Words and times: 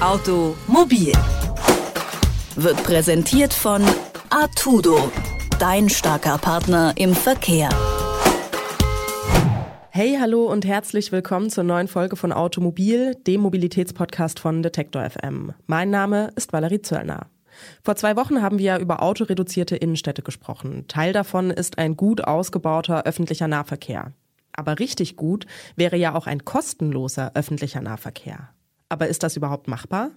Automobil 0.00 1.12
wird 2.54 2.84
präsentiert 2.84 3.52
von 3.52 3.82
Artudo, 4.30 5.10
dein 5.58 5.88
starker 5.88 6.38
Partner 6.38 6.92
im 6.96 7.16
Verkehr. 7.16 7.68
Hey, 9.90 10.16
hallo 10.20 10.44
und 10.44 10.64
herzlich 10.64 11.10
willkommen 11.10 11.50
zur 11.50 11.64
neuen 11.64 11.88
Folge 11.88 12.14
von 12.14 12.30
Automobil, 12.30 13.16
dem 13.26 13.40
Mobilitätspodcast 13.40 14.38
von 14.38 14.62
Detektor 14.62 15.02
FM. 15.10 15.52
Mein 15.66 15.90
Name 15.90 16.30
ist 16.36 16.52
Valerie 16.52 16.80
Zöllner. 16.80 17.26
Vor 17.82 17.96
zwei 17.96 18.14
Wochen 18.14 18.40
haben 18.40 18.60
wir 18.60 18.78
über 18.78 19.02
autoreduzierte 19.02 19.74
Innenstädte 19.74 20.22
gesprochen. 20.22 20.84
Teil 20.86 21.12
davon 21.12 21.50
ist 21.50 21.76
ein 21.78 21.96
gut 21.96 22.22
ausgebauter 22.22 23.04
öffentlicher 23.04 23.48
Nahverkehr. 23.48 24.12
Aber 24.52 24.78
richtig 24.78 25.16
gut 25.16 25.46
wäre 25.74 25.96
ja 25.96 26.14
auch 26.14 26.28
ein 26.28 26.44
kostenloser 26.44 27.32
öffentlicher 27.34 27.80
Nahverkehr. 27.80 28.50
Aber 28.88 29.08
ist 29.08 29.22
das 29.22 29.36
überhaupt 29.36 29.68
machbar? 29.68 30.10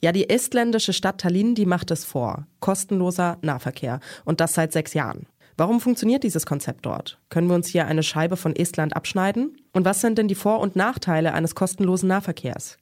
Ja, 0.00 0.12
die 0.12 0.28
estländische 0.28 0.92
Stadt 0.92 1.20
Tallinn, 1.20 1.54
die 1.54 1.66
macht 1.66 1.90
es 1.90 2.04
vor. 2.04 2.46
Kostenloser 2.60 3.38
Nahverkehr. 3.42 4.00
Und 4.24 4.40
das 4.40 4.54
seit 4.54 4.72
sechs 4.72 4.94
Jahren. 4.94 5.26
Warum 5.56 5.80
funktioniert 5.80 6.24
dieses 6.24 6.46
Konzept 6.46 6.84
dort? 6.84 7.18
Können 7.28 7.48
wir 7.48 7.54
uns 7.54 7.68
hier 7.68 7.86
eine 7.86 8.02
Scheibe 8.02 8.36
von 8.36 8.56
Estland 8.56 8.96
abschneiden? 8.96 9.56
Und 9.72 9.84
was 9.84 10.00
sind 10.00 10.18
denn 10.18 10.28
die 10.28 10.34
Vor- 10.34 10.60
und 10.60 10.76
Nachteile 10.76 11.32
eines 11.32 11.54
kostenlosen 11.54 12.08
Nahverkehrs? 12.08 12.76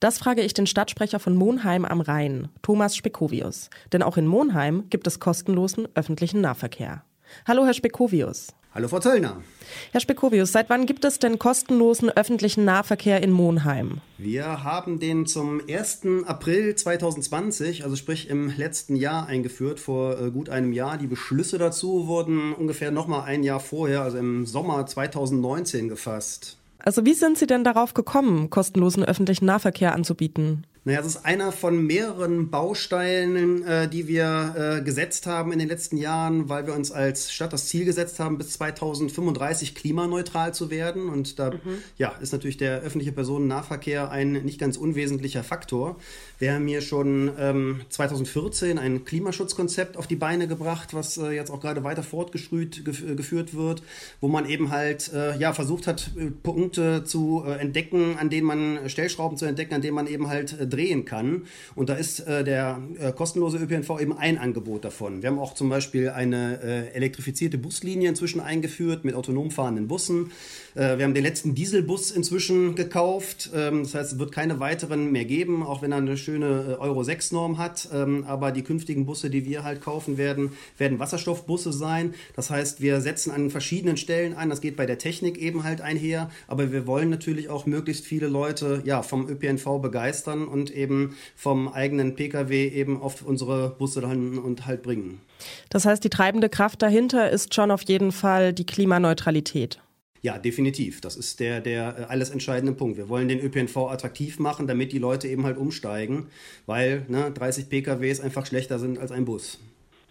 Das 0.00 0.18
frage 0.18 0.42
ich 0.42 0.52
den 0.52 0.66
Stadtsprecher 0.66 1.20
von 1.20 1.36
Monheim 1.36 1.84
am 1.84 2.00
Rhein, 2.00 2.48
Thomas 2.62 2.96
Spekovius. 2.96 3.70
Denn 3.92 4.02
auch 4.02 4.16
in 4.16 4.26
Monheim 4.26 4.90
gibt 4.90 5.06
es 5.06 5.20
kostenlosen 5.20 5.86
öffentlichen 5.94 6.40
Nahverkehr. 6.40 7.04
Hallo, 7.46 7.64
Herr 7.64 7.74
Spekovius. 7.74 8.48
Hallo, 8.72 8.86
Frau 8.86 9.00
Zöllner. 9.00 9.42
Herr 9.90 10.00
Spekovius, 10.00 10.52
seit 10.52 10.70
wann 10.70 10.86
gibt 10.86 11.04
es 11.04 11.18
denn 11.18 11.40
kostenlosen 11.40 12.08
öffentlichen 12.08 12.64
Nahverkehr 12.64 13.20
in 13.20 13.32
Monheim? 13.32 14.00
Wir 14.16 14.62
haben 14.62 15.00
den 15.00 15.26
zum 15.26 15.60
1. 15.68 16.02
April 16.24 16.76
2020, 16.76 17.82
also 17.82 17.96
sprich 17.96 18.30
im 18.30 18.56
letzten 18.56 18.94
Jahr 18.94 19.26
eingeführt, 19.26 19.80
vor 19.80 20.20
äh, 20.20 20.30
gut 20.30 20.50
einem 20.50 20.72
Jahr. 20.72 20.98
Die 20.98 21.08
Beschlüsse 21.08 21.58
dazu 21.58 22.06
wurden 22.06 22.52
ungefähr 22.52 22.92
nochmal 22.92 23.22
ein 23.22 23.42
Jahr 23.42 23.58
vorher, 23.58 24.02
also 24.02 24.18
im 24.18 24.46
Sommer 24.46 24.86
2019 24.86 25.88
gefasst. 25.88 26.56
Also 26.78 27.04
wie 27.04 27.14
sind 27.14 27.38
Sie 27.38 27.48
denn 27.48 27.64
darauf 27.64 27.92
gekommen, 27.92 28.50
kostenlosen 28.50 29.04
öffentlichen 29.04 29.46
Nahverkehr 29.46 29.94
anzubieten? 29.94 30.64
Naja, 30.84 31.00
es 31.00 31.06
ist 31.06 31.26
einer 31.26 31.52
von 31.52 31.84
mehreren 31.84 32.48
Bausteinen, 32.48 33.62
äh, 33.64 33.86
die 33.86 34.08
wir 34.08 34.78
äh, 34.78 34.82
gesetzt 34.82 35.26
haben 35.26 35.52
in 35.52 35.58
den 35.58 35.68
letzten 35.68 35.98
Jahren, 35.98 36.48
weil 36.48 36.66
wir 36.66 36.72
uns 36.72 36.90
als 36.90 37.30
Stadt 37.30 37.52
das 37.52 37.66
Ziel 37.66 37.84
gesetzt 37.84 38.18
haben, 38.18 38.38
bis 38.38 38.52
2035 38.52 39.74
klimaneutral 39.74 40.54
zu 40.54 40.70
werden. 40.70 41.10
Und 41.10 41.38
da 41.38 41.50
mhm. 41.50 41.58
ja, 41.98 42.12
ist 42.22 42.32
natürlich 42.32 42.56
der 42.56 42.80
öffentliche 42.80 43.12
Personennahverkehr 43.12 44.10
ein 44.10 44.32
nicht 44.32 44.58
ganz 44.58 44.78
unwesentlicher 44.78 45.44
Faktor. 45.44 45.96
Wir 46.38 46.54
haben 46.54 46.66
hier 46.66 46.80
schon 46.80 47.30
ähm, 47.38 47.82
2014 47.90 48.78
ein 48.78 49.04
Klimaschutzkonzept 49.04 49.98
auf 49.98 50.06
die 50.06 50.16
Beine 50.16 50.48
gebracht, 50.48 50.94
was 50.94 51.18
äh, 51.18 51.32
jetzt 51.32 51.50
auch 51.50 51.60
gerade 51.60 51.84
weiter 51.84 52.02
fortgeschrüht 52.02 52.86
gef 52.86 53.02
äh, 53.02 53.14
geführt 53.14 53.52
wird, 53.52 53.82
wo 54.22 54.28
man 54.28 54.48
eben 54.48 54.70
halt 54.70 55.12
äh, 55.12 55.36
ja 55.36 55.52
versucht 55.52 55.86
hat, 55.86 56.10
äh, 56.16 56.30
Punkte 56.30 57.04
zu 57.04 57.44
entdecken, 57.44 58.16
an 58.18 58.30
denen 58.30 58.46
man 58.46 58.88
Stellschrauben 58.88 59.36
zu 59.36 59.44
entdecken, 59.44 59.74
an 59.74 59.82
denen 59.82 59.94
man 59.94 60.06
eben 60.06 60.28
halt 60.28 60.69
drehen 60.70 61.04
kann. 61.04 61.42
Und 61.74 61.88
da 61.88 61.94
ist 61.94 62.20
äh, 62.20 62.44
der 62.44 62.80
äh, 62.98 63.12
kostenlose 63.12 63.58
ÖPNV 63.58 64.00
eben 64.00 64.16
ein 64.16 64.38
Angebot 64.38 64.84
davon. 64.84 65.22
Wir 65.22 65.30
haben 65.30 65.38
auch 65.38 65.54
zum 65.54 65.68
Beispiel 65.68 66.10
eine 66.10 66.62
äh, 66.62 66.94
elektrifizierte 66.94 67.58
Buslinie 67.58 68.08
inzwischen 68.08 68.40
eingeführt 68.40 69.04
mit 69.04 69.14
autonom 69.14 69.50
fahrenden 69.50 69.88
Bussen. 69.88 70.30
Äh, 70.74 70.98
wir 70.98 71.04
haben 71.04 71.14
den 71.14 71.24
letzten 71.24 71.54
Dieselbus 71.54 72.10
inzwischen 72.10 72.74
gekauft. 72.74 73.50
Ähm, 73.54 73.82
das 73.82 73.94
heißt, 73.94 74.12
es 74.12 74.18
wird 74.18 74.32
keine 74.32 74.60
weiteren 74.60 75.10
mehr 75.10 75.24
geben, 75.24 75.62
auch 75.62 75.82
wenn 75.82 75.92
er 75.92 75.98
eine 75.98 76.16
schöne 76.16 76.76
äh, 76.78 76.80
Euro 76.80 77.02
6 77.02 77.32
Norm 77.32 77.58
hat. 77.58 77.88
Ähm, 77.92 78.24
aber 78.26 78.52
die 78.52 78.62
künftigen 78.62 79.06
Busse, 79.06 79.30
die 79.30 79.44
wir 79.44 79.64
halt 79.64 79.80
kaufen 79.80 80.18
werden, 80.18 80.52
werden 80.78 80.98
Wasserstoffbusse 80.98 81.72
sein. 81.72 82.14
Das 82.36 82.50
heißt, 82.50 82.80
wir 82.80 83.00
setzen 83.00 83.30
an 83.30 83.50
verschiedenen 83.50 83.96
Stellen 83.96 84.34
an. 84.34 84.50
Das 84.50 84.60
geht 84.60 84.76
bei 84.76 84.86
der 84.86 84.98
Technik 84.98 85.38
eben 85.38 85.64
halt 85.64 85.80
einher. 85.80 86.30
Aber 86.46 86.72
wir 86.72 86.86
wollen 86.86 87.10
natürlich 87.10 87.48
auch 87.48 87.66
möglichst 87.66 88.04
viele 88.04 88.28
Leute 88.28 88.82
ja, 88.84 89.02
vom 89.02 89.28
ÖPNV 89.28 89.80
begeistern 89.80 90.46
und 90.46 90.59
eben 90.68 91.16
vom 91.34 91.68
eigenen 91.68 92.14
Pkw 92.14 92.68
eben 92.68 93.00
auf 93.00 93.22
unsere 93.22 93.70
Busse 93.70 94.02
dann 94.02 94.36
und 94.36 94.66
halt 94.66 94.82
bringen. 94.82 95.22
Das 95.70 95.86
heißt, 95.86 96.04
die 96.04 96.10
treibende 96.10 96.50
Kraft 96.50 96.82
dahinter 96.82 97.30
ist 97.30 97.54
schon 97.54 97.70
auf 97.70 97.80
jeden 97.82 98.12
Fall 98.12 98.52
die 98.52 98.66
Klimaneutralität. 98.66 99.80
Ja, 100.22 100.36
definitiv. 100.36 101.00
Das 101.00 101.16
ist 101.16 101.40
der, 101.40 101.60
der 101.60 101.98
äh, 101.98 102.02
alles 102.04 102.30
entscheidende 102.30 102.74
Punkt. 102.74 102.98
Wir 102.98 103.08
wollen 103.08 103.28
den 103.28 103.40
ÖPNV 103.40 103.76
attraktiv 103.88 104.38
machen, 104.38 104.66
damit 104.66 104.92
die 104.92 104.98
Leute 104.98 105.28
eben 105.28 105.44
halt 105.44 105.56
umsteigen, 105.56 106.26
weil 106.66 107.06
ne, 107.08 107.30
30 107.30 107.68
PKWs 107.68 108.20
einfach 108.20 108.44
schlechter 108.44 108.78
sind 108.78 108.98
als 108.98 109.12
ein 109.12 109.24
Bus. 109.24 109.58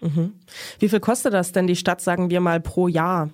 Mhm. 0.02 0.34
Wie 0.80 0.90
viel 0.90 1.00
kostet 1.00 1.34
das 1.34 1.52
denn 1.52 1.68
die 1.68 1.76
Stadt, 1.76 2.02
sagen 2.02 2.30
wir 2.30 2.40
mal, 2.40 2.60
pro 2.60 2.88
Jahr? 2.88 3.30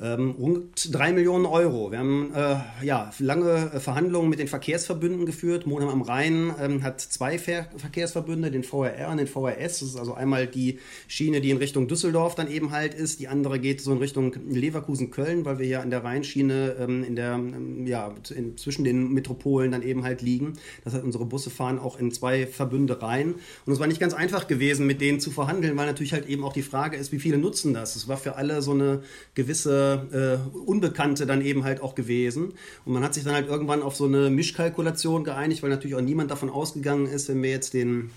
Ähm, 0.00 0.36
rund 0.38 0.94
drei 0.94 1.12
Millionen 1.12 1.44
Euro. 1.44 1.90
Wir 1.90 1.98
haben 1.98 2.32
äh, 2.32 2.84
ja, 2.84 3.10
lange 3.18 3.72
äh, 3.74 3.80
Verhandlungen 3.80 4.30
mit 4.30 4.38
den 4.38 4.46
Verkehrsverbünden 4.46 5.26
geführt. 5.26 5.66
Monheim 5.66 5.88
am 5.88 6.02
Rhein 6.02 6.54
ähm, 6.60 6.84
hat 6.84 7.00
zwei 7.00 7.36
Ver 7.36 7.66
Verkehrsverbünde, 7.76 8.52
den 8.52 8.62
VRR 8.62 9.10
und 9.10 9.16
den 9.16 9.26
VRS. 9.26 9.80
Das 9.80 9.82
ist 9.82 9.96
also 9.96 10.14
einmal 10.14 10.46
die 10.46 10.78
Schiene, 11.08 11.40
die 11.40 11.50
in 11.50 11.56
Richtung 11.56 11.88
Düsseldorf 11.88 12.36
dann 12.36 12.48
eben 12.48 12.70
halt 12.70 12.94
ist. 12.94 13.18
Die 13.18 13.26
andere 13.26 13.58
geht 13.58 13.80
so 13.80 13.90
in 13.90 13.98
Richtung 13.98 14.36
Leverkusen-Köln, 14.48 15.44
weil 15.44 15.58
wir 15.58 15.66
hier 15.66 15.82
an 15.82 15.90
der 15.90 16.04
Rheinschiene 16.04 16.76
ähm, 16.78 17.02
in 17.02 17.16
der, 17.16 17.34
ähm, 17.34 17.84
ja, 17.84 18.14
in, 18.32 18.56
zwischen 18.56 18.84
den 18.84 19.12
Metropolen 19.12 19.72
dann 19.72 19.82
eben 19.82 20.04
halt 20.04 20.22
liegen. 20.22 20.52
Das 20.84 20.94
heißt, 20.94 21.02
unsere 21.02 21.24
Busse 21.24 21.50
fahren 21.50 21.80
auch 21.80 21.98
in 21.98 22.12
zwei 22.12 22.46
Verbünde 22.46 23.02
rein. 23.02 23.34
Und 23.66 23.72
es 23.72 23.80
war 23.80 23.88
nicht 23.88 24.00
ganz 24.00 24.14
einfach 24.14 24.46
gewesen, 24.46 24.86
mit 24.86 25.00
denen 25.00 25.18
zu 25.18 25.32
verhandeln, 25.32 25.76
weil 25.76 25.86
natürlich 25.86 26.12
halt 26.12 26.28
eben 26.28 26.44
auch 26.44 26.52
die 26.52 26.62
Frage 26.62 26.96
ist, 26.96 27.10
wie 27.10 27.18
viele 27.18 27.38
nutzen 27.38 27.74
das. 27.74 27.96
Es 27.96 28.06
war 28.06 28.16
für 28.16 28.36
alle 28.36 28.62
so 28.62 28.70
eine 28.70 29.02
gewisse 29.34 29.87
äh, 29.94 30.38
Unbekannte 30.66 31.26
dann 31.26 31.42
eben 31.42 31.64
halt 31.64 31.80
auch 31.82 31.94
gewesen. 31.94 32.52
Und 32.84 32.92
man 32.92 33.02
hat 33.02 33.14
sich 33.14 33.24
dann 33.24 33.34
halt 33.34 33.48
irgendwann 33.48 33.82
auf 33.82 33.96
so 33.96 34.04
eine 34.06 34.30
Mischkalkulation 34.30 35.24
geeinigt, 35.24 35.62
weil 35.62 35.70
natürlich 35.70 35.96
auch 35.96 36.00
niemand 36.00 36.30
davon 36.30 36.50
ausgegangen 36.50 37.06
ist, 37.06 37.28
wenn 37.28 37.42
wir 37.42 37.50
jetzt 37.50 37.74
den 37.74 38.10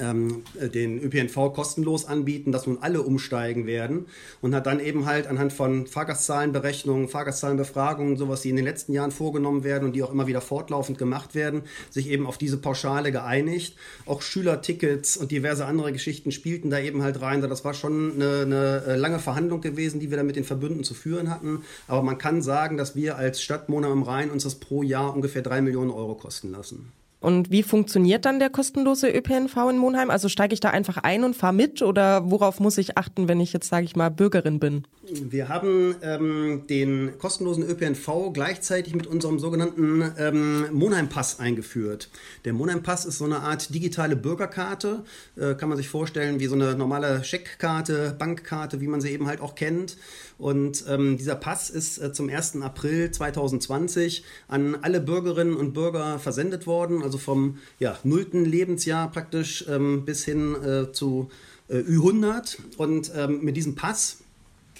ähm, 0.00 0.42
den 0.54 1.00
ÖPNV 1.02 1.52
kostenlos 1.54 2.06
anbieten, 2.06 2.52
dass 2.52 2.66
nun 2.66 2.78
alle 2.80 3.02
umsteigen 3.02 3.66
werden 3.66 4.06
und 4.40 4.54
hat 4.54 4.66
dann 4.66 4.80
eben 4.80 5.06
halt 5.06 5.26
anhand 5.26 5.52
von 5.52 5.86
Fahrgastzahlenberechnungen, 5.86 7.08
Fahrgastzahlenbefragungen, 7.08 8.16
sowas, 8.16 8.42
die 8.42 8.50
in 8.50 8.56
den 8.56 8.64
letzten 8.64 8.92
Jahren 8.92 9.10
vorgenommen 9.10 9.64
werden 9.64 9.84
und 9.84 9.94
die 9.94 10.02
auch 10.02 10.12
immer 10.12 10.26
wieder 10.26 10.40
fortlaufend 10.40 10.98
gemacht 10.98 11.34
werden, 11.34 11.62
sich 11.90 12.08
eben 12.08 12.26
auf 12.26 12.38
diese 12.38 12.58
Pauschale 12.58 13.12
geeinigt. 13.12 13.76
Auch 14.06 14.22
Schülertickets 14.22 15.16
und 15.16 15.30
diverse 15.30 15.66
andere 15.66 15.92
Geschichten 15.92 16.32
spielten 16.32 16.70
da 16.70 16.78
eben 16.78 17.02
halt 17.02 17.20
rein. 17.20 17.40
Das 17.40 17.64
war 17.64 17.74
schon 17.74 18.14
eine, 18.14 18.42
eine 18.42 18.84
äh, 18.86 18.96
lange 18.96 19.18
Verhandlung 19.18 19.60
gewesen, 19.60 20.00
die 20.00 20.10
wir 20.10 20.16
da 20.16 20.22
mit 20.22 20.36
den 20.36 20.44
Verbünden 20.44 20.84
zu 20.84 20.94
führen 20.94 21.30
hatten. 21.30 21.62
Aber 21.86 22.02
man 22.02 22.18
kann 22.18 22.42
sagen, 22.42 22.76
dass 22.76 22.96
wir 22.96 23.16
als 23.16 23.42
Stadt 23.42 23.68
Mona 23.68 23.88
am 23.90 24.02
Rhein 24.02 24.30
uns 24.30 24.44
das 24.44 24.56
pro 24.56 24.82
Jahr 24.82 25.14
ungefähr 25.14 25.42
drei 25.42 25.60
Millionen 25.60 25.90
Euro 25.90 26.14
kosten 26.14 26.50
lassen. 26.50 26.92
Und 27.20 27.50
wie 27.50 27.62
funktioniert 27.62 28.24
dann 28.24 28.38
der 28.38 28.50
kostenlose 28.50 29.10
ÖPNV 29.10 29.56
in 29.70 29.78
Monheim? 29.78 30.10
Also 30.10 30.28
steige 30.28 30.54
ich 30.54 30.60
da 30.60 30.70
einfach 30.70 30.98
ein 30.98 31.24
und 31.24 31.34
fahre 31.34 31.52
mit 31.52 31.82
oder 31.82 32.30
worauf 32.30 32.60
muss 32.60 32.78
ich 32.78 32.96
achten, 32.96 33.28
wenn 33.28 33.40
ich 33.40 33.52
jetzt, 33.52 33.68
sage 33.68 33.84
ich 33.84 33.96
mal, 33.96 34.10
Bürgerin 34.10 34.60
bin? 34.60 34.86
Wir 35.10 35.48
haben 35.48 35.96
ähm, 36.02 36.64
den 36.68 37.18
kostenlosen 37.18 37.64
ÖPNV 37.64 38.32
gleichzeitig 38.32 38.94
mit 38.94 39.06
unserem 39.06 39.38
sogenannten 39.38 40.12
ähm, 40.18 40.66
Monheim-Pass 40.72 41.40
eingeführt. 41.40 42.10
Der 42.44 42.52
Monheim-Pass 42.52 43.06
ist 43.06 43.18
so 43.18 43.24
eine 43.24 43.40
Art 43.40 43.72
digitale 43.74 44.16
Bürgerkarte, 44.16 45.04
äh, 45.36 45.54
kann 45.54 45.70
man 45.70 45.78
sich 45.78 45.88
vorstellen 45.88 46.40
wie 46.40 46.46
so 46.46 46.54
eine 46.54 46.74
normale 46.74 47.24
Scheckkarte, 47.24 48.16
Bankkarte, 48.18 48.80
wie 48.80 48.86
man 48.86 49.00
sie 49.00 49.10
eben 49.10 49.26
halt 49.26 49.40
auch 49.40 49.54
kennt. 49.54 49.96
Und 50.36 50.84
ähm, 50.88 51.16
dieser 51.16 51.36
Pass 51.36 51.70
ist 51.70 51.98
äh, 51.98 52.12
zum 52.12 52.28
1. 52.28 52.60
April 52.60 53.10
2020 53.10 54.24
an 54.46 54.76
alle 54.82 55.00
Bürgerinnen 55.00 55.56
und 55.56 55.72
Bürger 55.72 56.18
versendet 56.18 56.66
worden, 56.66 57.02
also 57.02 57.16
vom 57.16 57.58
ja, 57.78 57.98
nullten 58.04 58.44
Lebensjahr 58.44 59.10
praktisch 59.10 59.64
ähm, 59.68 60.04
bis 60.04 60.24
hin 60.24 60.54
äh, 60.62 60.92
zu 60.92 61.30
äh, 61.68 61.78
Ü100. 61.78 62.58
Und 62.76 63.10
ähm, 63.16 63.42
mit 63.42 63.56
diesem 63.56 63.74
Pass 63.74 64.18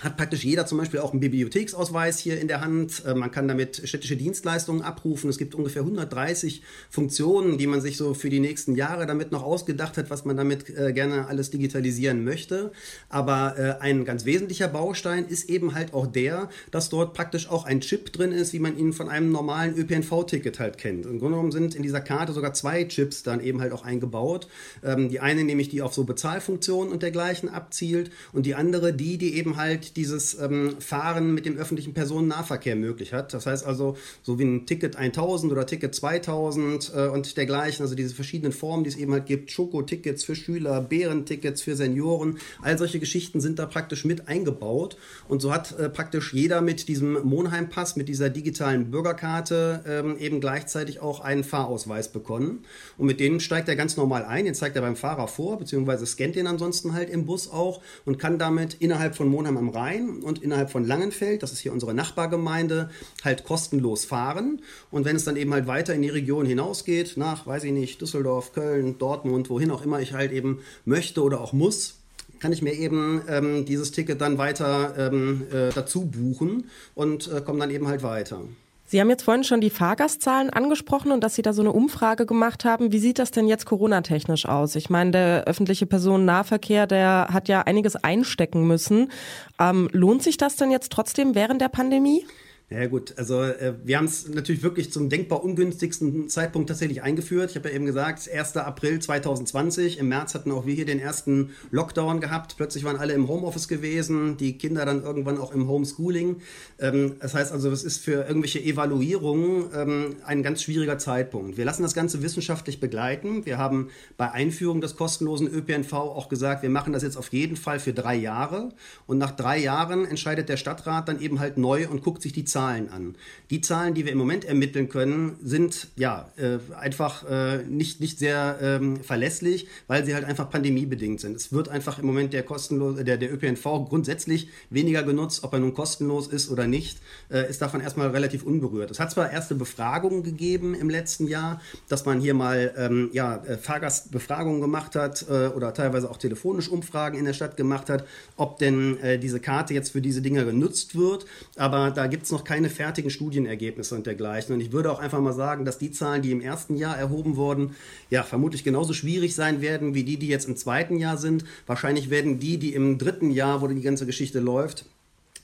hat 0.00 0.16
praktisch 0.16 0.44
jeder 0.44 0.66
zum 0.66 0.78
Beispiel 0.78 1.00
auch 1.00 1.10
einen 1.12 1.20
Bibliotheksausweis 1.20 2.18
hier 2.18 2.40
in 2.40 2.48
der 2.48 2.60
Hand. 2.60 3.02
Äh, 3.04 3.14
man 3.14 3.30
kann 3.30 3.48
damit 3.48 3.82
städtische 3.88 4.16
Dienstleistungen 4.16 4.82
abrufen. 4.82 5.28
Es 5.28 5.38
gibt 5.38 5.54
ungefähr 5.54 5.82
130 5.82 6.62
Funktionen, 6.88 7.58
die 7.58 7.66
man 7.66 7.80
sich 7.80 7.96
so 7.96 8.14
für 8.14 8.30
die 8.30 8.40
nächsten 8.40 8.76
Jahre 8.76 9.06
damit 9.06 9.32
noch 9.32 9.42
ausgedacht 9.42 9.96
hat, 9.96 10.10
was 10.10 10.24
man 10.24 10.36
damit 10.36 10.70
äh, 10.70 10.92
gerne 10.92 11.26
alles 11.26 11.50
digitalisieren 11.50 12.24
möchte. 12.24 12.72
Aber 13.08 13.58
äh, 13.58 13.82
ein 13.82 14.04
ganz 14.04 14.24
wesentlicher 14.24 14.68
Baustein 14.68 15.26
ist 15.26 15.48
eben 15.48 15.74
halt 15.74 15.94
auch 15.94 16.06
der, 16.06 16.48
dass 16.70 16.88
dort 16.88 17.14
praktisch 17.14 17.48
auch 17.48 17.64
ein 17.64 17.80
Chip 17.80 18.12
drin 18.12 18.32
ist, 18.32 18.52
wie 18.52 18.60
man 18.60 18.78
ihn 18.78 18.92
von 18.92 19.08
einem 19.08 19.32
normalen 19.32 19.76
ÖPNV-Ticket 19.76 20.60
halt 20.60 20.78
kennt. 20.78 21.06
Im 21.06 21.18
Grunde 21.18 21.36
genommen 21.36 21.52
sind 21.52 21.74
in 21.74 21.82
dieser 21.82 22.00
Karte 22.00 22.32
sogar 22.32 22.54
zwei 22.54 22.84
Chips 22.84 23.22
dann 23.24 23.40
eben 23.40 23.60
halt 23.60 23.72
auch 23.72 23.84
eingebaut. 23.84 24.46
Ähm, 24.84 25.08
die 25.08 25.18
eine 25.18 25.42
nämlich, 25.42 25.68
die 25.68 25.82
auf 25.82 25.92
so 25.92 26.04
Bezahlfunktionen 26.04 26.92
und 26.92 27.02
dergleichen 27.02 27.48
abzielt 27.48 28.10
und 28.32 28.46
die 28.46 28.54
andere, 28.54 28.92
die, 28.92 29.18
die 29.18 29.34
eben 29.34 29.56
halt 29.56 29.87
dieses 29.96 30.38
ähm, 30.38 30.76
Fahren 30.80 31.34
mit 31.34 31.46
dem 31.46 31.56
öffentlichen 31.56 31.94
Personennahverkehr 31.94 32.76
möglich 32.76 33.12
hat. 33.12 33.34
Das 33.34 33.46
heißt 33.46 33.66
also, 33.66 33.96
so 34.22 34.38
wie 34.38 34.44
ein 34.44 34.66
Ticket 34.66 34.96
1000 34.96 35.52
oder 35.52 35.66
Ticket 35.66 35.94
2000 35.94 36.92
äh, 36.94 37.06
und 37.08 37.36
dergleichen, 37.36 37.82
also 37.82 37.94
diese 37.94 38.14
verschiedenen 38.14 38.52
Formen, 38.52 38.84
die 38.84 38.90
es 38.90 38.96
eben 38.96 39.12
halt 39.12 39.26
gibt, 39.26 39.50
Schokotickets 39.50 40.24
für 40.24 40.34
Schüler, 40.34 40.80
Bärentickets 40.80 41.62
für 41.62 41.76
Senioren, 41.76 42.38
all 42.62 42.78
solche 42.78 43.00
Geschichten 43.00 43.40
sind 43.40 43.58
da 43.58 43.66
praktisch 43.66 44.04
mit 44.04 44.28
eingebaut. 44.28 44.96
Und 45.28 45.40
so 45.40 45.52
hat 45.52 45.78
äh, 45.78 45.88
praktisch 45.88 46.32
jeder 46.32 46.60
mit 46.60 46.88
diesem 46.88 47.22
Monheimpass, 47.24 47.96
mit 47.96 48.08
dieser 48.08 48.30
digitalen 48.30 48.90
Bürgerkarte 48.90 49.84
ähm, 49.86 50.16
eben 50.18 50.40
gleichzeitig 50.40 51.00
auch 51.00 51.20
einen 51.20 51.44
Fahrausweis 51.44 52.08
bekommen. 52.08 52.64
Und 52.96 53.06
mit 53.06 53.20
denen 53.20 53.40
steigt 53.40 53.68
er 53.68 53.76
ganz 53.76 53.96
normal 53.96 54.24
ein, 54.24 54.44
den 54.44 54.54
zeigt 54.54 54.76
er 54.76 54.82
beim 54.82 54.96
Fahrer 54.96 55.28
vor, 55.28 55.58
beziehungsweise 55.58 56.06
scannt 56.06 56.36
den 56.36 56.46
ansonsten 56.46 56.92
halt 56.92 57.10
im 57.10 57.26
Bus 57.26 57.50
auch 57.50 57.80
und 58.04 58.18
kann 58.18 58.38
damit 58.38 58.74
innerhalb 58.74 59.16
von 59.16 59.28
Monheim 59.28 59.56
am 59.56 59.68
Rhein 59.78 60.20
und 60.22 60.42
innerhalb 60.42 60.70
von 60.70 60.84
Langenfeld, 60.84 61.42
das 61.42 61.52
ist 61.52 61.60
hier 61.60 61.72
unsere 61.72 61.94
Nachbargemeinde, 61.94 62.90
halt 63.24 63.44
kostenlos 63.44 64.04
fahren. 64.04 64.60
Und 64.90 65.04
wenn 65.04 65.16
es 65.16 65.24
dann 65.24 65.36
eben 65.36 65.52
halt 65.52 65.66
weiter 65.66 65.94
in 65.94 66.02
die 66.02 66.08
Region 66.08 66.46
hinausgeht, 66.46 67.16
nach, 67.16 67.46
weiß 67.46 67.64
ich 67.64 67.72
nicht, 67.72 68.00
Düsseldorf, 68.00 68.52
Köln, 68.52 68.98
Dortmund, 68.98 69.50
wohin 69.50 69.70
auch 69.70 69.82
immer 69.82 70.00
ich 70.00 70.12
halt 70.12 70.32
eben 70.32 70.60
möchte 70.84 71.22
oder 71.22 71.40
auch 71.40 71.52
muss, 71.52 71.94
kann 72.40 72.52
ich 72.52 72.62
mir 72.62 72.74
eben 72.74 73.22
ähm, 73.28 73.64
dieses 73.64 73.92
Ticket 73.92 74.20
dann 74.20 74.38
weiter 74.38 74.94
ähm, 74.98 75.46
äh, 75.52 75.70
dazu 75.74 76.06
buchen 76.06 76.64
und 76.94 77.30
äh, 77.32 77.40
komme 77.40 77.60
dann 77.60 77.70
eben 77.70 77.88
halt 77.88 78.02
weiter. 78.02 78.42
Sie 78.90 79.02
haben 79.02 79.10
jetzt 79.10 79.22
vorhin 79.22 79.44
schon 79.44 79.60
die 79.60 79.68
Fahrgastzahlen 79.68 80.48
angesprochen 80.48 81.12
und 81.12 81.22
dass 81.22 81.34
Sie 81.34 81.42
da 81.42 81.52
so 81.52 81.60
eine 81.60 81.72
Umfrage 81.72 82.24
gemacht 82.24 82.64
haben. 82.64 82.90
Wie 82.90 82.98
sieht 82.98 83.18
das 83.18 83.30
denn 83.30 83.46
jetzt 83.46 83.66
Corona-technisch 83.66 84.46
aus? 84.46 84.74
Ich 84.76 84.88
meine, 84.88 85.10
der 85.10 85.44
öffentliche 85.44 85.84
Personennahverkehr, 85.84 86.86
der 86.86 87.28
hat 87.30 87.48
ja 87.48 87.60
einiges 87.60 87.96
einstecken 87.96 88.66
müssen. 88.66 89.12
Ähm, 89.60 89.90
lohnt 89.92 90.22
sich 90.22 90.38
das 90.38 90.56
denn 90.56 90.70
jetzt 90.70 90.90
trotzdem 90.90 91.34
während 91.34 91.60
der 91.60 91.68
Pandemie? 91.68 92.24
Ja 92.70 92.86
gut, 92.86 93.14
also 93.16 93.42
äh, 93.42 93.76
wir 93.82 93.96
haben 93.96 94.04
es 94.04 94.28
natürlich 94.28 94.62
wirklich 94.62 94.92
zum 94.92 95.08
denkbar 95.08 95.42
ungünstigsten 95.42 96.28
Zeitpunkt 96.28 96.68
tatsächlich 96.68 97.02
eingeführt. 97.02 97.48
Ich 97.48 97.56
habe 97.56 97.70
ja 97.70 97.74
eben 97.74 97.86
gesagt, 97.86 98.28
1. 98.30 98.58
April 98.58 98.98
2020. 98.98 99.98
Im 99.98 100.08
März 100.08 100.34
hatten 100.34 100.52
auch 100.52 100.66
wir 100.66 100.74
hier 100.74 100.84
den 100.84 100.98
ersten 100.98 101.52
Lockdown 101.70 102.20
gehabt. 102.20 102.58
Plötzlich 102.58 102.84
waren 102.84 102.96
alle 102.96 103.14
im 103.14 103.26
Homeoffice 103.26 103.68
gewesen, 103.68 104.36
die 104.36 104.58
Kinder 104.58 104.84
dann 104.84 105.02
irgendwann 105.02 105.38
auch 105.38 105.54
im 105.54 105.66
Homeschooling. 105.66 106.42
Ähm, 106.78 107.14
das 107.20 107.32
heißt 107.32 107.52
also, 107.52 107.70
es 107.70 107.84
ist 107.84 108.04
für 108.04 108.28
irgendwelche 108.28 108.62
Evaluierungen 108.62 109.70
ähm, 109.74 110.16
ein 110.26 110.42
ganz 110.42 110.62
schwieriger 110.62 110.98
Zeitpunkt. 110.98 111.56
Wir 111.56 111.64
lassen 111.64 111.84
das 111.84 111.94
Ganze 111.94 112.22
wissenschaftlich 112.22 112.80
begleiten. 112.80 113.46
Wir 113.46 113.56
haben 113.56 113.88
bei 114.18 114.30
Einführung 114.30 114.82
des 114.82 114.94
kostenlosen 114.94 115.48
ÖPNV 115.48 115.94
auch 115.94 116.28
gesagt, 116.28 116.62
wir 116.62 116.70
machen 116.70 116.92
das 116.92 117.02
jetzt 117.02 117.16
auf 117.16 117.32
jeden 117.32 117.56
Fall 117.56 117.80
für 117.80 117.94
drei 117.94 118.16
Jahre. 118.16 118.72
Und 119.06 119.16
nach 119.16 119.30
drei 119.30 119.56
Jahren 119.56 120.04
entscheidet 120.04 120.50
der 120.50 120.58
Stadtrat 120.58 121.08
dann 121.08 121.18
eben 121.18 121.40
halt 121.40 121.56
neu 121.56 121.88
und 121.88 122.02
guckt 122.02 122.20
sich 122.20 122.34
die 122.34 122.44
Zahlen 122.44 122.57
Zahlen 122.58 122.90
an. 122.90 123.14
Die 123.50 123.60
Zahlen, 123.60 123.94
die 123.94 124.04
wir 124.04 124.10
im 124.10 124.18
Moment 124.18 124.44
ermitteln 124.44 124.88
können, 124.88 125.36
sind 125.42 125.88
ja 125.94 126.28
äh, 126.36 126.58
einfach 126.74 127.24
äh, 127.30 127.58
nicht, 127.58 128.00
nicht 128.00 128.18
sehr 128.18 128.58
ähm, 128.60 128.96
verlässlich, 129.02 129.68
weil 129.86 130.04
sie 130.04 130.12
halt 130.12 130.24
einfach 130.24 130.50
pandemiebedingt 130.50 131.20
sind. 131.20 131.36
Es 131.36 131.52
wird 131.52 131.68
einfach 131.68 132.00
im 132.00 132.06
Moment 132.06 132.32
der 132.32 132.42
kostenlos, 132.42 132.96
der, 132.96 133.16
der 133.16 133.32
ÖPNV 133.32 133.62
grundsätzlich 133.88 134.48
weniger 134.70 135.04
genutzt, 135.04 135.44
ob 135.44 135.52
er 135.52 135.60
nun 135.60 135.72
kostenlos 135.72 136.26
ist 136.26 136.50
oder 136.50 136.66
nicht, 136.66 136.98
äh, 137.30 137.48
ist 137.48 137.62
davon 137.62 137.80
erstmal 137.80 138.08
relativ 138.08 138.42
unberührt. 138.42 138.90
Es 138.90 138.98
hat 138.98 139.12
zwar 139.12 139.30
erste 139.30 139.54
Befragungen 139.54 140.24
gegeben 140.24 140.74
im 140.74 140.90
letzten 140.90 141.28
Jahr, 141.28 141.60
dass 141.88 142.06
man 142.06 142.20
hier 142.20 142.34
mal 142.34 142.74
ähm, 142.76 143.10
ja, 143.12 143.36
äh, 143.44 143.56
Fahrgastbefragungen 143.56 144.60
gemacht 144.60 144.96
hat 144.96 145.24
äh, 145.30 145.46
oder 145.46 145.72
teilweise 145.74 146.10
auch 146.10 146.16
telefonisch 146.16 146.68
Umfragen 146.68 147.16
in 147.16 147.24
der 147.24 147.34
Stadt 147.34 147.56
gemacht 147.56 147.88
hat, 147.88 148.04
ob 148.36 148.58
denn 148.58 148.98
äh, 148.98 149.16
diese 149.16 149.38
Karte 149.38 149.74
jetzt 149.74 149.90
für 149.92 150.02
diese 150.02 150.22
Dinge 150.22 150.44
genutzt 150.44 150.96
wird. 150.96 151.24
Aber 151.56 151.92
da 151.92 152.08
gibt 152.08 152.24
es 152.24 152.32
noch 152.32 152.47
keine 152.48 152.70
fertigen 152.70 153.10
Studienergebnisse 153.10 153.94
und 153.94 154.06
dergleichen. 154.06 154.54
Und 154.54 154.62
ich 154.62 154.72
würde 154.72 154.90
auch 154.90 155.00
einfach 155.00 155.20
mal 155.20 155.34
sagen, 155.34 155.66
dass 155.66 155.76
die 155.76 155.90
Zahlen, 155.90 156.22
die 156.22 156.32
im 156.32 156.40
ersten 156.40 156.76
Jahr 156.76 156.96
erhoben 156.96 157.36
wurden, 157.36 157.74
ja, 158.08 158.22
vermutlich 158.22 158.64
genauso 158.64 158.94
schwierig 158.94 159.34
sein 159.34 159.60
werden 159.60 159.94
wie 159.94 160.02
die, 160.02 160.16
die 160.16 160.28
jetzt 160.28 160.48
im 160.48 160.56
zweiten 160.56 160.96
Jahr 160.96 161.18
sind. 161.18 161.44
Wahrscheinlich 161.66 162.08
werden 162.08 162.38
die, 162.38 162.56
die 162.56 162.72
im 162.72 162.96
dritten 162.96 163.30
Jahr, 163.30 163.60
wo 163.60 163.66
die 163.66 163.82
ganze 163.82 164.06
Geschichte 164.06 164.40
läuft, 164.40 164.86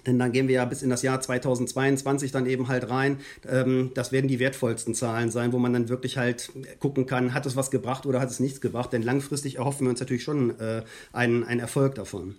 denn 0.06 0.18
dann 0.18 0.32
gehen 0.32 0.48
wir 0.48 0.54
ja 0.56 0.64
bis 0.64 0.82
in 0.82 0.88
das 0.88 1.02
Jahr 1.02 1.20
2022 1.20 2.32
dann 2.32 2.46
eben 2.46 2.68
halt 2.68 2.88
rein. 2.88 3.18
Ähm, 3.46 3.90
das 3.94 4.10
werden 4.10 4.28
die 4.28 4.38
wertvollsten 4.38 4.94
Zahlen 4.94 5.30
sein, 5.30 5.52
wo 5.52 5.58
man 5.58 5.74
dann 5.74 5.90
wirklich 5.90 6.16
halt 6.16 6.52
gucken 6.78 7.04
kann, 7.04 7.34
hat 7.34 7.44
es 7.44 7.54
was 7.54 7.70
gebracht 7.70 8.06
oder 8.06 8.20
hat 8.20 8.30
es 8.30 8.40
nichts 8.40 8.62
gebracht. 8.62 8.92
Denn 8.94 9.02
langfristig 9.02 9.56
erhoffen 9.56 9.86
wir 9.86 9.90
uns 9.90 10.00
natürlich 10.00 10.24
schon 10.24 10.58
äh, 10.58 10.82
einen, 11.12 11.44
einen 11.44 11.60
Erfolg 11.60 11.94
davon. 11.96 12.36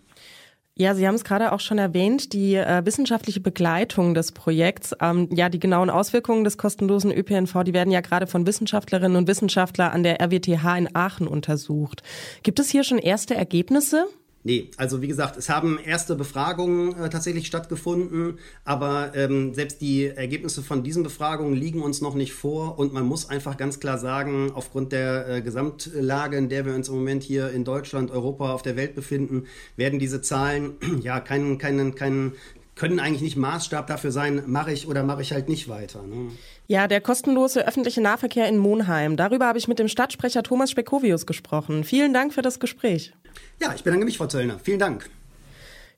Ja, 0.77 0.93
Sie 0.93 1.07
haben 1.07 1.15
es 1.15 1.23
gerade 1.23 1.53
auch 1.53 1.61
schon 1.61 1.77
erwähnt, 1.77 2.33
die 2.33 2.55
äh, 2.55 2.85
wissenschaftliche 2.85 3.39
Begleitung 3.39 4.13
des 4.13 4.33
Projekts. 4.33 4.93
Ähm, 4.99 5.29
ja, 5.31 5.47
die 5.47 5.59
genauen 5.59 5.89
Auswirkungen 5.89 6.43
des 6.43 6.57
kostenlosen 6.57 7.13
ÖPNV, 7.13 7.63
die 7.63 7.73
werden 7.73 7.91
ja 7.91 8.01
gerade 8.01 8.27
von 8.27 8.45
Wissenschaftlerinnen 8.45 9.15
und 9.15 9.27
Wissenschaftlern 9.29 9.93
an 9.93 10.03
der 10.03 10.19
RWTH 10.19 10.77
in 10.77 10.93
Aachen 10.93 11.29
untersucht. 11.29 12.03
Gibt 12.43 12.59
es 12.59 12.69
hier 12.69 12.83
schon 12.83 12.97
erste 12.97 13.35
Ergebnisse? 13.35 14.05
Nee, 14.47 14.69
also 14.77 15.01
wie 15.01 15.07
gesagt, 15.07 15.37
es 15.37 15.49
haben 15.49 15.79
erste 15.83 16.15
Befragungen 16.15 16.95
äh, 16.99 17.09
tatsächlich 17.09 17.47
stattgefunden, 17.47 18.37
aber 18.63 19.11
ähm, 19.15 19.55
selbst 19.55 19.81
die 19.81 20.05
Ergebnisse 20.05 20.61
von 20.61 20.83
diesen 20.83 21.01
Befragungen 21.01 21.55
liegen 21.55 21.81
uns 21.81 21.99
noch 21.99 22.13
nicht 22.13 22.33
vor 22.33 22.77
und 22.77 22.93
man 22.93 23.05
muss 23.05 23.27
einfach 23.27 23.57
ganz 23.57 23.79
klar 23.79 23.97
sagen, 23.97 24.51
aufgrund 24.53 24.91
der 24.91 25.27
äh, 25.27 25.41
Gesamtlage, 25.41 26.37
in 26.37 26.49
der 26.49 26.63
wir 26.63 26.75
uns 26.75 26.89
im 26.89 26.93
Moment 26.93 27.23
hier 27.23 27.49
in 27.49 27.63
Deutschland, 27.63 28.11
Europa, 28.11 28.53
auf 28.53 28.61
der 28.61 28.75
Welt 28.75 28.93
befinden, 28.93 29.45
werden 29.77 29.97
diese 29.97 30.21
Zahlen 30.21 30.75
ja 31.01 31.19
keinen, 31.21 31.57
keinen, 31.57 31.95
keinen 31.95 32.33
können 32.75 32.99
eigentlich 32.99 33.21
nicht 33.21 33.37
Maßstab 33.37 33.87
dafür 33.87 34.11
sein, 34.11 34.43
mache 34.47 34.71
ich 34.71 34.87
oder 34.87 35.03
mache 35.03 35.21
ich 35.21 35.31
halt 35.31 35.47
nicht 35.47 35.69
weiter. 35.69 36.03
Ne? 36.03 36.31
Ja, 36.67 36.87
der 36.87 37.01
kostenlose 37.01 37.65
öffentliche 37.65 38.01
Nahverkehr 38.01 38.47
in 38.47 38.57
Monheim. 38.57 39.15
Darüber 39.15 39.47
habe 39.47 39.57
ich 39.57 39.67
mit 39.67 39.79
dem 39.79 39.87
Stadtsprecher 39.87 40.43
Thomas 40.43 40.71
Spekovius 40.71 41.25
gesprochen. 41.25 41.83
Vielen 41.83 42.13
Dank 42.13 42.33
für 42.33 42.41
das 42.41 42.59
Gespräch. 42.59 43.13
Ja, 43.61 43.73
ich 43.73 43.83
bedanke 43.83 44.05
mich, 44.05 44.17
Frau 44.17 44.27
Zöllner. 44.27 44.59
Vielen 44.61 44.79
Dank. 44.79 45.09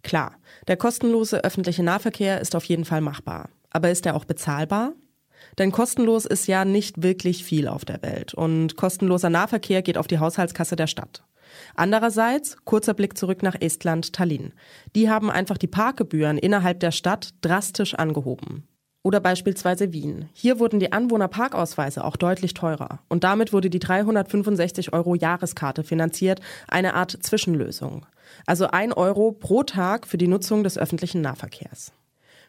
Klar, 0.03 0.35
der 0.67 0.77
kostenlose 0.77 1.43
öffentliche 1.43 1.83
Nahverkehr 1.83 2.39
ist 2.39 2.55
auf 2.55 2.63
jeden 2.65 2.85
Fall 2.85 3.01
machbar. 3.01 3.49
Aber 3.71 3.89
ist 3.89 4.05
er 4.05 4.15
auch 4.15 4.25
bezahlbar? 4.25 4.93
Denn 5.57 5.71
kostenlos 5.71 6.25
ist 6.25 6.47
ja 6.47 6.65
nicht 6.65 7.01
wirklich 7.01 7.43
viel 7.43 7.67
auf 7.67 7.85
der 7.85 8.01
Welt. 8.01 8.33
Und 8.33 8.75
kostenloser 8.75 9.29
Nahverkehr 9.29 9.81
geht 9.81 9.97
auf 9.97 10.07
die 10.07 10.19
Haushaltskasse 10.19 10.75
der 10.75 10.87
Stadt. 10.87 11.23
Andererseits, 11.75 12.57
kurzer 12.65 12.93
Blick 12.93 13.17
zurück 13.17 13.43
nach 13.43 13.55
Estland, 13.59 14.13
Tallinn. 14.13 14.53
Die 14.95 15.09
haben 15.09 15.29
einfach 15.29 15.57
die 15.57 15.67
Parkgebühren 15.67 16.37
innerhalb 16.37 16.79
der 16.79 16.91
Stadt 16.91 17.33
drastisch 17.41 17.95
angehoben. 17.95 18.67
Oder 19.07 19.21
beispielsweise 19.21 19.93
Wien. 19.93 20.27
Hier 20.33 20.59
wurden 20.59 20.81
die 20.81 20.91
Anwohnerparkausweise 20.91 22.03
auch 22.03 22.17
deutlich 22.17 22.53
teurer. 22.53 22.99
Und 23.07 23.23
damit 23.23 23.53
wurde 23.53 23.69
die 23.69 23.79
365 23.79 24.91
Euro 24.91 25.15
Jahreskarte 25.15 25.85
finanziert, 25.85 26.41
eine 26.67 26.93
Art 26.93 27.17
Zwischenlösung. 27.21 28.05
Also 28.45 28.67
ein 28.67 28.91
Euro 28.91 29.31
pro 29.31 29.63
Tag 29.63 30.07
für 30.07 30.17
die 30.17 30.27
Nutzung 30.27 30.65
des 30.65 30.77
öffentlichen 30.77 31.21
Nahverkehrs. 31.21 31.93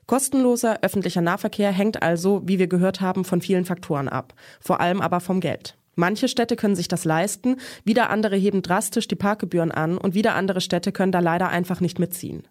Kostenloser 0.07 0.79
öffentlicher 0.83 1.21
Nahverkehr 1.21 1.71
hängt 1.71 2.03
also, 2.03 2.43
wie 2.45 2.59
wir 2.59 2.67
gehört 2.67 3.01
haben, 3.01 3.25
von 3.25 3.41
vielen 3.41 3.65
Faktoren 3.65 4.09
ab, 4.09 4.35
vor 4.59 4.81
allem 4.81 5.01
aber 5.01 5.21
vom 5.21 5.39
Geld. 5.39 5.78
Manche 5.99 6.29
Städte 6.29 6.55
können 6.55 6.77
sich 6.77 6.87
das 6.87 7.05
leisten, 7.05 7.57
wieder 7.83 8.09
andere 8.09 8.37
heben 8.37 8.63
drastisch 8.63 9.09
die 9.09 9.17
Parkgebühren 9.17 9.73
an 9.73 9.99
und 9.99 10.15
wieder 10.15 10.37
andere 10.37 10.61
Städte 10.61 10.93
können 10.93 11.11
da 11.11 11.19
leider 11.19 11.49
einfach 11.49 11.81
nicht 11.81 11.99
mitziehen. 11.99 12.47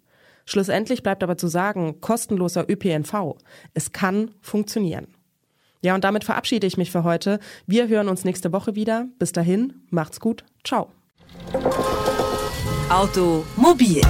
Schlussendlich 0.45 1.01
bleibt 1.01 1.23
aber 1.23 1.37
zu 1.37 1.47
sagen, 1.47 2.01
kostenloser 2.01 2.69
ÖPNV, 2.69 3.37
es 3.73 3.93
kann 3.93 4.31
funktionieren. 4.41 5.07
Ja, 5.81 5.95
und 5.95 6.03
damit 6.03 6.25
verabschiede 6.25 6.67
ich 6.67 6.75
mich 6.75 6.91
für 6.91 7.05
heute. 7.05 7.39
Wir 7.65 7.87
hören 7.87 8.09
uns 8.09 8.25
nächste 8.25 8.51
Woche 8.51 8.75
wieder. 8.75 9.07
Bis 9.17 9.31
dahin, 9.31 9.81
macht's 9.91 10.19
gut. 10.19 10.43
Ciao. 10.65 10.91
Automobil 12.89 14.01